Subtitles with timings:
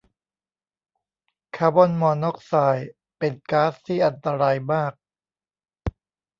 [1.55, 4.93] คอร์บอนมอนอกไซด์เป็นก๊าซที่อันตรายมาก